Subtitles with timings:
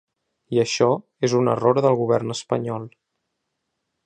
[0.55, 0.87] I això
[1.27, 2.93] és un error del govern espanyol.